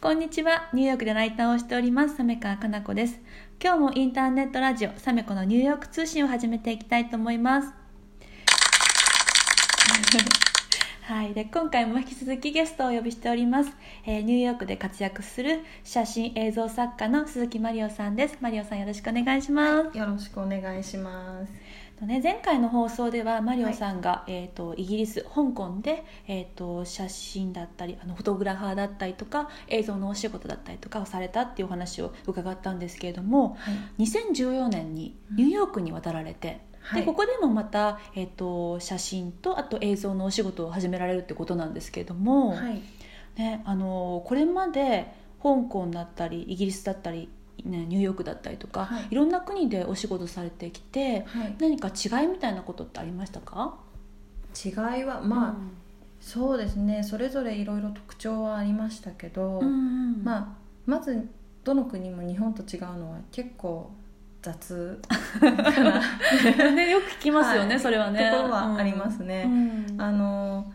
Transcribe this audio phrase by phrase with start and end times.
[0.00, 0.68] こんにちは。
[0.72, 3.20] ニューヨークでライターをしております、サメカかなこです。
[3.60, 7.72] 今日もインターネットラジオ、サメコのニューヨーク通信を始めていきたいと思います。
[11.08, 11.32] はい。
[11.32, 13.70] で、今回も引き続きゲストをお呼びしております。
[14.04, 18.36] えーニューヨークで活躍する写真映像作家の鈴木マリオさんです。
[18.42, 19.96] マリオさんよろしくお願いします。
[19.96, 21.52] よろしくお願いします。
[21.98, 34.02] とね、前回の放送ではマリオさんが、えー、とイギリス香港で、えー、と写真だったりあのフォトグラファーだったりとか映像のお仕事だったりとかをされたっていうお話を伺ったんですけれどもはい。
[34.02, 42.80] 2014年にニューヨークに渡られて、はいでここでもまた、えー、と写真とあと映像のお仕事を始められるってことなんですけれども、はい。
[43.36, 47.28] ね、あのこれまで香港だったりイギリスだったり、
[47.64, 51.54] ね、ニューヨークだったりとか、はいいろんな国でお仕事されてきてはい。
[51.58, 53.76] 何か違いみたいなことってありましたか？
[54.64, 55.54] 違いはまあ、
[56.20, 57.02] そうですね。
[57.02, 60.48] それぞれいろいろ特徴はありましたけど、うんうんまあ
[60.86, 61.28] まず
[61.64, 63.90] どの国も日本と違うのは結構
[64.42, 65.00] 雑。
[66.74, 67.80] ね、よく聞きますよね、はい。
[67.80, 68.30] それはね。
[68.30, 69.44] ところはありますね。
[69.46, 70.00] うん。
[70.00, 70.72] あの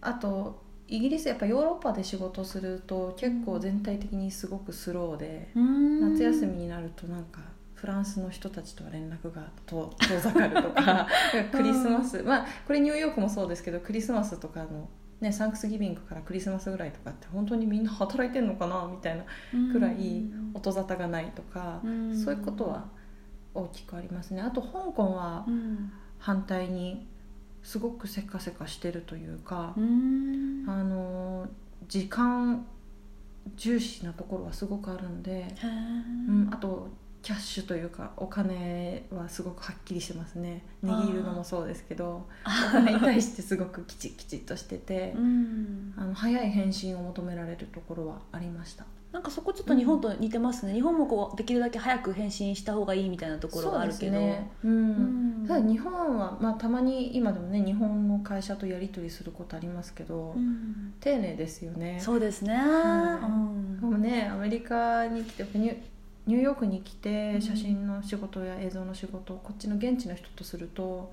[0.00, 6.14] あとイギリスやっぱヨーロッパで仕事すると結構全体的にすごくスローで、うん。
[6.14, 7.40] 夏休みになるとなんか
[7.74, 11.06] フランスの人たちとは連絡が遠遠ざかるとか
[11.52, 14.88] クリスマス、まあこれニューヨークもそうですけどクリスマスとかの、
[15.20, 19.24] ね、サンクスギビングからクリスマスぐらいとかって本当にみんな働いてんのかなみたいな
[19.72, 22.16] くらい音沙汰がないとか、うん。
[22.16, 22.88] そういうことは
[23.54, 24.42] 大きくありますね。
[24.42, 25.92] あと香港はうん。
[26.20, 27.06] 反対に
[27.62, 30.64] すごくせかせかしてるというかう、ん。
[30.66, 31.48] あの
[31.86, 32.66] 時間
[33.56, 35.54] 重視なところはすごくあるので。
[35.62, 35.66] う
[36.30, 36.88] ん、あと
[37.28, 40.62] キャッシュというかお金はすごくはっきりしてますね。
[40.82, 45.92] 握るのもそうですけどお金に対してすごくきちっきちっとしててうん。
[45.98, 48.86] あの早い返信を求められるところはありました。
[49.12, 54.16] なんかそこちょっと日本と似てますね、日本もこうできるだけ早く返信した方がいいみたいなところがあるけど。
[54.16, 54.18] そ
[54.64, 55.42] うん。
[55.42, 55.46] うん。
[55.46, 60.94] ただ日本は、まあ、たまに今でもね日本の会社とやり取りすることありますけど、うん。
[60.98, 62.00] 丁寧ですよね。
[62.00, 63.26] そうですね、はい。
[63.26, 63.80] うん。
[63.80, 65.44] でもねアメリカに来て
[66.28, 67.00] ニューヨークに来うん。
[67.00, 71.12] て写真の仕事や映像の仕事をこっちの現地の人とすると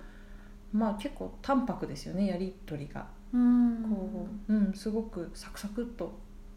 [0.73, 3.07] まあ結構淡白ですよねやり取りが。
[3.33, 3.83] うん。
[3.89, 6.13] こう、うん、すごくサクサクっと。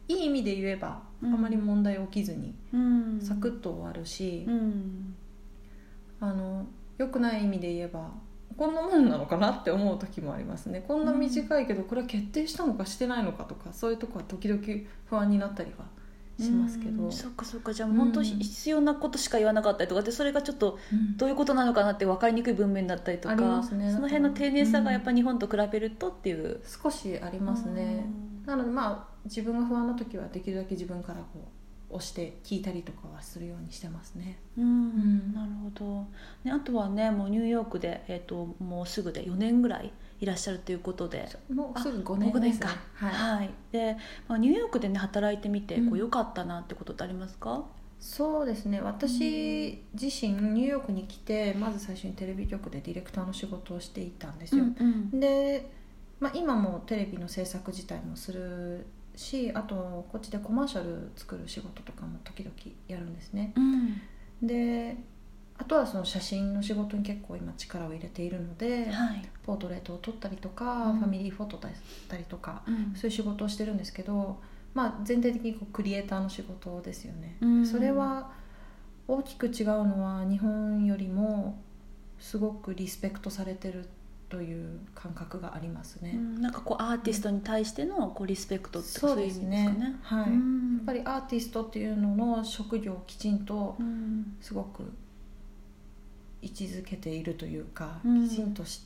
[0.08, 1.40] いい意味で言えばあうん。
[1.40, 3.20] まり問題起きずにうん。
[3.20, 5.14] サクッと終わるし、うん。
[6.20, 6.66] あの
[6.98, 8.10] 良くない意味で言えば
[8.56, 10.84] こんなもんなのかなって思う時もありますね。
[10.88, 14.60] こんな短いけどこれは決定したのかしてないのかとかそういうとこは時々
[15.06, 15.84] 不安になったりは
[16.38, 17.12] しますけど、うん。
[17.12, 17.72] そっかそっか。
[17.72, 20.78] じゃあ本当に必要なことしか言わなかったりとかでそれがちょっと
[21.16, 23.42] どういうことなのかなって分かりにくい文面だったりとかね。
[23.92, 28.06] その辺の丁寧さがやっぱ日本と比べるとっていう、少しありますね、
[28.46, 31.48] なのでまあ自分が不安な時はできるだけ自分からこ
[31.90, 34.38] う押して聞いたりとかはするようにしてますね。
[34.56, 35.34] うん、ん。
[35.34, 36.06] なるほど、
[36.44, 41.28] ね、あとはねもうニューヨークで、えー、ともうすぐで4年ぐらいいらっしゃるということで。
[41.52, 42.60] もうすぐ5あ年5ですね。
[42.60, 42.68] 年か。
[42.94, 43.96] はい、はい、で、
[44.26, 47.64] まあ、ニューヨークでね働いてみてこううん良かったなってことってありますか、
[48.00, 48.80] そうですね。
[48.80, 55.18] 私自身ニューヨークに来てまず最初にテレビ局でディレクターの仕事をしていたんですよ、うん。
[55.18, 55.70] で、
[56.20, 58.86] まあ、今もテレビの制作自体もする
[59.16, 62.54] しあとこっちでコマーシャル作る仕事とかも時々
[62.86, 63.52] やるんですね。
[63.56, 64.00] うん。
[64.46, 64.96] で
[65.58, 69.28] あとはその写真の仕事に結構今力を入れているのではい。
[69.44, 70.98] ポートレートを撮ったりとか、うん。
[70.98, 71.72] ファミリーフォトだっ
[72.08, 72.94] たりとかうん。
[72.94, 74.40] そういう仕事をしてるんですけど、
[74.74, 77.66] まあ、全体的にこうクリエイターの仕事ですよね、うん。
[77.66, 78.30] それは
[79.08, 81.60] 大きく違うのは日本よりも
[82.20, 83.88] すごくリスペクトされてる
[84.28, 86.42] という感覚がありますね、うん。
[86.42, 89.96] なんかこうアーティストに対してのこうリスペクトってそういう意味ですですねかね。
[90.02, 90.74] はい、うん。
[90.76, 94.36] やっぱりアーティストっていうのの職業をきちんとうん。
[94.40, 94.92] すごく
[96.42, 98.28] 位置づけているというか、うん。
[98.28, 98.82] きちんとし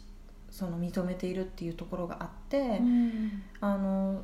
[0.50, 3.42] その認めているっていうところがあって、うん。
[3.60, 4.22] あの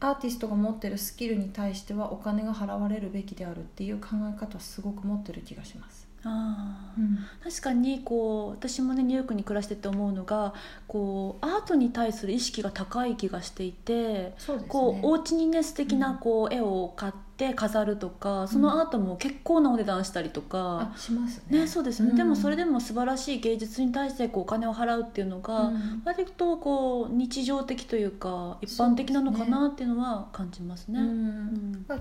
[0.00, 6.08] アーティストが持ってるスキルに対してはお金が払われるべきであるっていう考え方はすごく持ってる気がします。
[6.22, 10.52] あー確かにこう私もねニューヨークに暮らしてて思うのが
[10.86, 14.68] こうアートに対する意識が高い気がしていてそうですね。
[14.68, 16.18] こうお家にね素敵うなん。
[16.18, 20.92] こう絵を買って飾るとか、そのアートも結構なお値段したりとか。
[20.94, 21.60] あ、しますね。
[21.60, 22.16] ねそうですね、うん。
[22.16, 26.02] でもそれでも素晴らしい芸術に対してこうお金を払うっていうのが、うん。
[26.04, 31.00] 割とこう日常的というか一般的なのかなっていうのは感じますね。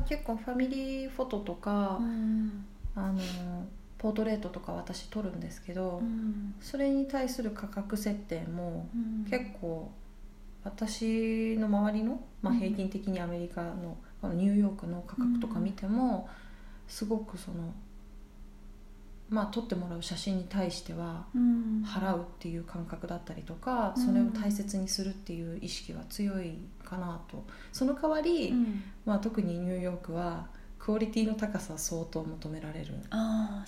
[0.07, 2.65] 結構ファミリーフォトとか、うん。
[2.95, 3.19] あの
[3.97, 6.53] ポートレートとか私撮るんですけど、うん。
[6.62, 9.25] それに対する価格設定もうん。
[9.30, 9.92] 結構
[10.63, 12.59] 私の周りの、まあ、うん。
[12.59, 16.30] 平均的にアメリカのニューヨークの価格とか見ても、
[16.88, 17.74] すごくその
[19.30, 21.83] まあ撮ってもらう写真に対してはうん。
[21.86, 27.45] 払うっていう感覚だったりとか、うんそれを大切にするっていう意識は強いかなと。
[27.71, 28.83] その代わり、うん。
[29.06, 30.48] まあ、特にニューヨークは
[30.80, 32.88] クオリティの高さは相当求められる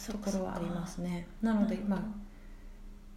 [0.07, 1.27] ところはありますね。
[1.41, 1.99] なのでまあ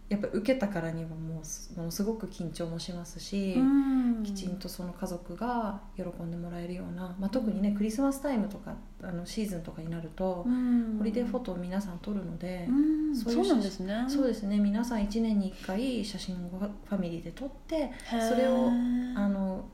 [0.07, 4.23] やっぱ受けたからにはもうものすごく緊張もしますし、うん。
[4.23, 10.97] きちんとその家族が喜んでもらえるような、まあ、特にねクリスマスタイムとかあのシーズンとかになると、うん。
[10.99, 13.15] ホリデーフォトを皆さん撮るので、うん。
[13.15, 14.05] そういそううなんですね。
[14.07, 14.59] そうですね。
[14.59, 17.91] 皆さん1年に1回写真をファミリーで撮って
[18.29, 18.69] それを
[19.15, 19.65] あの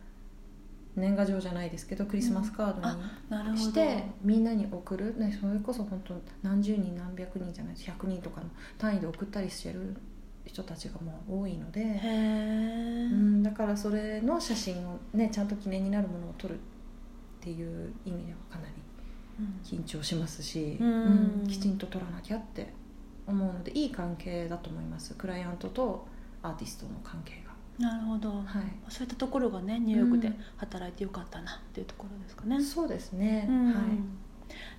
[0.96, 9.96] 年賀状じゃないですけどクリスマスカードにして、みんなに送る、ね、それこそ本当何十人何百人じゃない100人とかの単位で送ったりしてる
[10.46, 11.86] 人たちがもう多いので、う
[13.16, 16.58] ん、だからそれの写真をねちゃんと記念になるものを撮るっ
[17.40, 18.74] ていう意味ではかなり
[19.64, 21.42] 緊張しますし、うん。
[21.44, 22.74] うんきちんと撮らなきゃって
[23.28, 25.16] 思うのでいい関係だと思います。
[25.16, 26.06] クライアントと
[26.44, 27.52] アーティストの関係が。
[27.80, 28.44] なるほど、はい。
[28.90, 30.36] そういったところがねニューヨークでうん。
[30.58, 32.62] 働いてよかったなっていうところですかね。
[32.62, 33.66] そうですね、うん。
[33.68, 33.76] はい。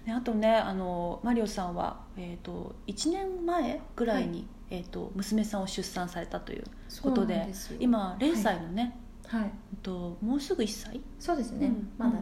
[0.06, 6.64] ねあとねあのマリオさんは、えー、と1年前ぐらいに、えー、と娘さんを出産されたという
[7.02, 7.46] ことで
[7.78, 9.42] 今0歳のね、はい。
[9.42, 9.50] えっ
[9.82, 11.00] ともうすぐ1歳？
[11.20, 11.90] そうですね、うん。
[11.98, 12.14] まだ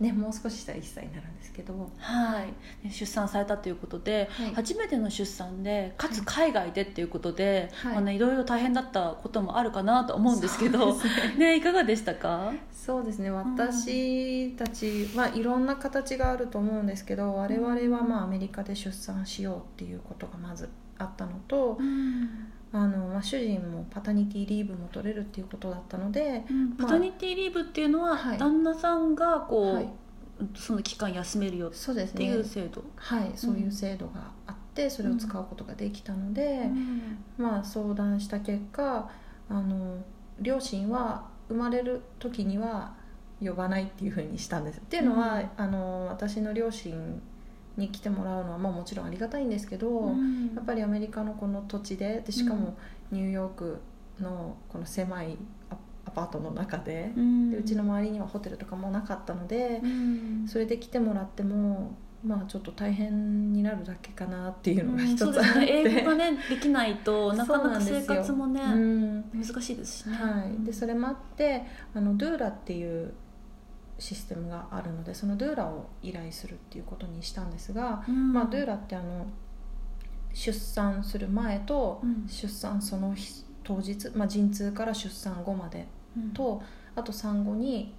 [0.00, 2.46] ねもう少ししたら1歳になるんですけどはい、
[2.84, 4.54] ね出産されたということで、はい。
[4.54, 6.50] 初めての出産でかつはい。
[6.50, 7.92] 海外でっていうことで、はい。
[7.92, 11.02] まあね、いろいろ大変だったこともあるかなと思うんですけどね。
[11.38, 12.52] ねいかがでしたか？
[12.72, 13.30] そうですね。
[13.30, 20.68] 私たちはいろんな形があると思うんですけど我々はまあアメリカで出産しようっていうことがまず
[21.02, 21.78] あったのと
[22.72, 26.44] あの、まあ、主人もパタニティリーブも取れるっていうことだったので、
[26.78, 28.38] パタニティリーブっていうのは、はい。
[28.38, 29.88] 旦那さんがこう、はい。
[30.56, 36.68] その期間休めるよっていう制度、はいそういう制度があってそれを使うことができたので、
[37.38, 39.08] まあ、相談した結果
[39.48, 39.98] あの
[40.40, 42.94] 両親は生まれる時には
[43.40, 44.78] 呼ばないっていうふうにしたんです。
[44.78, 45.48] っていうのは、うん。
[45.56, 47.20] あの私の両親
[47.76, 50.52] に来てもらうのは、まあ、もちろんありがたいんですけど、うん。
[50.54, 52.76] やっぱりアメリカのこの土地ででしかも
[53.10, 53.80] ニューヨーク
[54.20, 55.36] のこの狭い
[55.70, 57.50] アアパートの中で,、うん。
[57.50, 60.44] でうちの周りにはホテルとかもなかったので、うん。
[60.46, 66.00] それで来てもらってもまあちょっと大変になるだけかなっていうのがうん一つあって、そうですね。
[66.00, 69.24] 英語がねできないとなかなか生活もね、うん。
[69.34, 71.64] 難しいですしね、はい、でそれもあって
[71.94, 73.12] あのドゥーラっていう
[74.02, 78.32] システムがあるのでそのドゥーラを依頼するっていうことにしたんですが、うん。
[78.32, 79.26] まあ、ドゥーラってあの
[80.34, 82.26] 出産する前とうん。
[82.28, 86.30] 出産その日当日、まあ、陣痛から出産後までうん。
[86.30, 86.60] と
[86.96, 87.94] あと産後に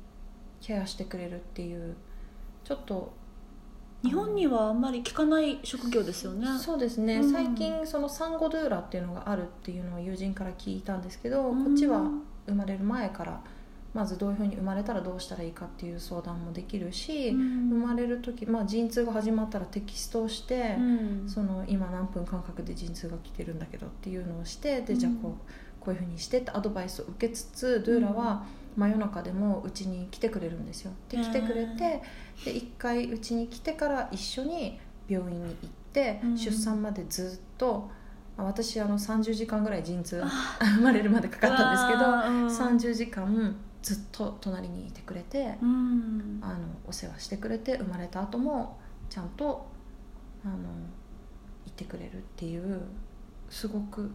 [0.60, 1.96] ケアしてくれるっていう
[2.66, 3.14] ちょっと
[4.04, 6.46] 日本にはあんまり聞かない職業ですよね。
[6.60, 7.32] そうですね、うん。
[7.32, 11.64] 最近その産後ドゥーラっていうのがあるっていうのを友人から聞いたんですけど、うん。
[11.64, 12.12] こっちは
[12.46, 13.42] 生まれる前から
[13.94, 17.70] まずどういうふうに生まれたらどうしたらいいかっていう相談もできるし、うん。
[17.70, 21.30] 生まれる時、まあ、陣痛が始まったらテキストをして、うん。
[21.30, 28.46] その今何分間隔で陣痛が来てるんだけどっていうのをしてでじゃあこうこういうふうにしてってアドバイスを受けつつドゥーラは
[28.76, 30.92] 真夜中でもうちに来てくれるんですよ。
[31.10, 32.02] で来てくれて
[32.46, 36.38] で一回うちに来てから一緒に病院に行って、うん。
[36.38, 37.92] 出産までずっと
[38.38, 40.28] あ私あの30時間ぐらい陣痛あ
[40.78, 42.48] 生まれるまでかかったんですけど、うわーうん。
[42.48, 46.40] 30時間ずっと隣にいてくれて、うん。
[46.42, 49.68] あのお世話してくれて生まれた後もちゃんと
[50.44, 50.56] あの
[51.68, 52.82] いてくれるっていう
[53.50, 54.10] すごく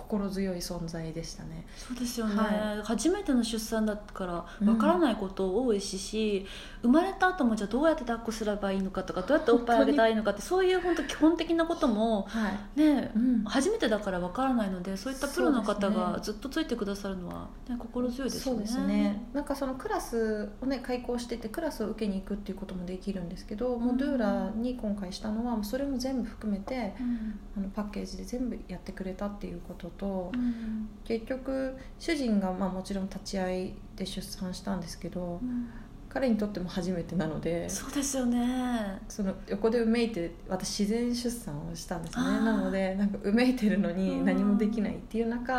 [0.00, 1.66] 心強い存在でしたね。
[1.76, 4.68] そうですよね、は初めての出産だからうん。
[4.68, 6.46] わからないこと多いしし、
[6.82, 12.80] 生まれた後もじゃあどうやって抱っこすればいいのかとかどうやっておっぱいあげたらいいのかってそういう本当基本的なこともはい。
[12.80, 13.44] ねうん。
[13.44, 18.66] 初めてだからわからないのでそういったプロの方がずっとついてくださるのは、ね、心強いですよね。
[18.66, 19.28] そうですね。
[19.32, 27.38] なんかそのクラスをね開講しててクラスを受けに行くっていうこともできるんですけど、もうドゥーラに今回したのはそれも全部含めてうん。
[27.56, 30.88] あのパッケージで全部やってくれたっていうことと、うん。
[31.04, 35.40] 結局主人がまあもちろん立ち会いで出産したんですけど、
[36.08, 39.00] 彼にとっても初めてなのでそうですよね。
[39.08, 42.24] その横でうめいて私自然出産をしたんですね。
[42.24, 44.24] なのでなんかうめいてるのにうん。
[44.24, 45.52] 何もできないっていう中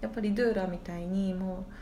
[0.00, 1.72] やっぱりドゥーラみたいにもう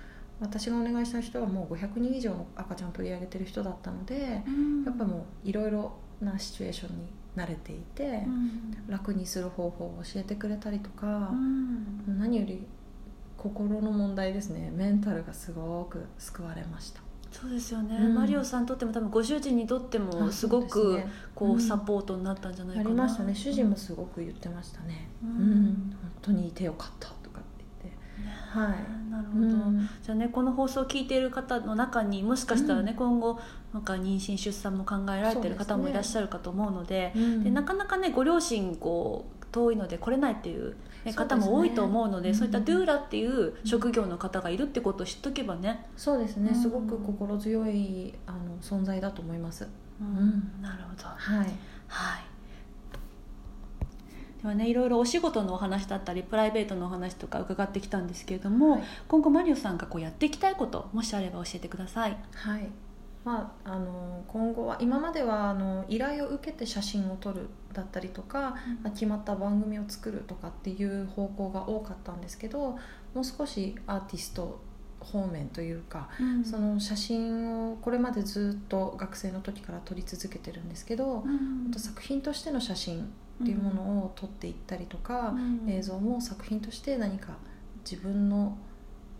[0.40, 4.42] 私がお願いした人はもう500人以上の赤ちゃんを取り上げてる人だったので
[4.84, 7.06] やっぱもういろいろなシチュエーションに
[7.36, 8.74] 慣れていてうん。
[8.88, 12.18] 楽にする方法を教えてくれたりとかうん。
[12.18, 12.64] 何より
[13.36, 14.70] 心の問題ですね。
[14.74, 17.00] メンタルがすごく救われました。
[17.30, 18.14] そうですよね、うん。
[18.14, 21.02] マリオさんにとっても多分ご主人にとってもあすごく
[21.34, 21.60] こううん。
[21.60, 23.34] サポートになったんじゃないあかな、りましたね。
[23.34, 25.08] 主人もすごく言ってましたね。
[25.22, 25.32] ううん。
[25.32, 25.64] ん、
[26.00, 27.08] 本当にいてよかった
[28.50, 29.10] はい。
[29.10, 29.88] なるほど、うん。
[30.02, 33.40] じゃあねこの放送を聞いている方の中にもしかしたらね、今後
[33.72, 37.44] なんか妊娠出産も考えられている方もいらっしゃるかと思うのでうん。
[37.44, 40.74] でなかなかねご両親こう遠いので来れないっていう、
[41.14, 42.34] 方も多いと思うのでうん。
[42.34, 46.60] そういったドゥーラっていう職業の方がいるってことを知っとけばね、そうですね、うん。
[46.60, 49.68] すごく心強いあの存在だと思います。
[50.00, 50.06] うん。
[50.08, 50.62] ん。
[50.62, 51.08] なるほど。
[51.08, 51.46] はい。
[51.88, 52.33] はい
[54.44, 58.82] ではねいろいろお仕事のお話だったりプライベートのお話とか伺ってきたんですけれども、はい。
[59.08, 62.16] 今後マリオさんがこうやっていきたいこともしあれば教えてください。
[62.34, 62.68] はい。
[63.24, 72.78] まあ、あの今後は今まではあの依頼を受けて写真を撮るだったりとか、まあ決まった番組を作るとかっていう方向が多かったんですけど
[73.14, 74.60] もう少しアーティスト
[75.00, 76.44] 方面というか、うん。
[76.44, 81.72] その写真をこれまでずっと学生の時から撮り続けてるんですけど、うん。
[81.74, 83.10] 作品としての写真
[83.42, 87.36] っていうものを撮っていったりとか、うん映像も作品として何か
[87.88, 88.56] 自分の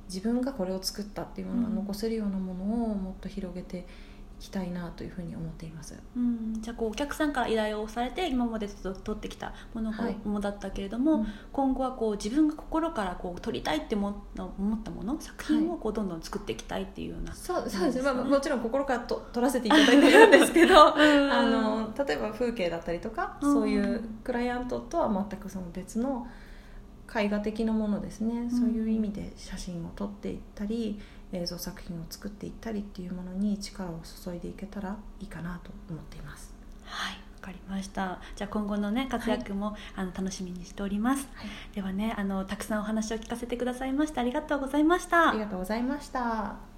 [0.08, 3.82] 自分がこれを作ったっていうものが残せるようなものをもっと広げてい
[4.44, 5.94] きたいなというふうに思っています。
[6.16, 10.16] うん、じゃあこうお客さんから依頼をされて今までと取ってきたものがはい。
[10.24, 11.26] ものだったけれども、うん。
[11.52, 18.12] 今後はこう自分が心からこう撮りたいって思った思ったもの作品をこうどんどん作っていきたいっていうような、そうそうですね、そうですね。
[18.12, 20.78] まあ、もちろん心からと撮らせていただいてるんですけどん
[21.32, 23.52] あの例えば風景だったりとか、うん。
[23.52, 26.26] そういうクライアントとは全くその別の
[27.14, 31.00] 絵画的なものですね、そういう意味で写真を撮っていったり
[31.32, 36.54] 映像作品を作っていったりっていうものに力を注いでいけたらいいかなと思っています。
[36.84, 38.20] はいわかりました。
[38.36, 41.28] じゃあ今後のね活躍も、あの楽しみにしております。
[41.34, 45.30] はい、ではねあのたくさんお話を聞かせてくださいましてありがとうございました。
[45.30, 46.73] ありがとうございました。